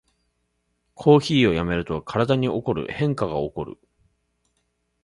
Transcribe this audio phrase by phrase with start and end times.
[0.95, 3.77] コーヒーをやめると体に起こる変化がおこる